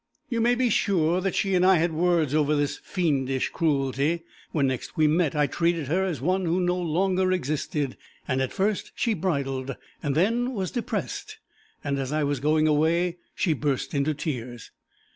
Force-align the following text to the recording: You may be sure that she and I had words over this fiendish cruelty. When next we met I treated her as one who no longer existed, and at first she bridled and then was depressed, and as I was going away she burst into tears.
You 0.29 0.41
may 0.41 0.55
be 0.55 0.71
sure 0.71 1.21
that 1.21 1.35
she 1.35 1.53
and 1.53 1.63
I 1.63 1.75
had 1.75 1.93
words 1.93 2.33
over 2.33 2.55
this 2.55 2.77
fiendish 2.79 3.49
cruelty. 3.49 4.23
When 4.51 4.65
next 4.65 4.97
we 4.97 5.05
met 5.05 5.35
I 5.35 5.45
treated 5.45 5.89
her 5.89 6.03
as 6.03 6.19
one 6.19 6.45
who 6.45 6.59
no 6.59 6.75
longer 6.75 7.31
existed, 7.31 7.97
and 8.27 8.41
at 8.41 8.51
first 8.51 8.93
she 8.95 9.13
bridled 9.13 9.75
and 10.01 10.15
then 10.15 10.55
was 10.55 10.71
depressed, 10.71 11.37
and 11.83 11.99
as 11.99 12.11
I 12.11 12.23
was 12.23 12.39
going 12.39 12.67
away 12.67 13.17
she 13.35 13.53
burst 13.53 13.93
into 13.93 14.15
tears. 14.15 14.71